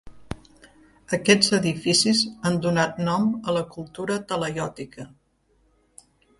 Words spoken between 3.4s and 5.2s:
a la cultura talaiòtica.